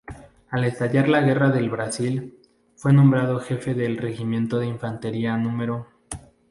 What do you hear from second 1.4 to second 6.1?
del Brasil, fue nombrado jefe del Regimiento de Infantería Nro.